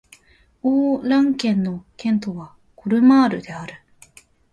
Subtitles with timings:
[0.63, 3.75] オー＝ラン県の県都はコルマールである